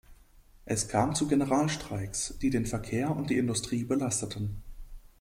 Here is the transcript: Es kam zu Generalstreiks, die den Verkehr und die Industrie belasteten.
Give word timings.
Es 0.65 0.87
kam 0.87 1.13
zu 1.13 1.27
Generalstreiks, 1.27 2.39
die 2.41 2.49
den 2.49 2.65
Verkehr 2.65 3.15
und 3.15 3.29
die 3.29 3.37
Industrie 3.37 3.83
belasteten. 3.83 4.63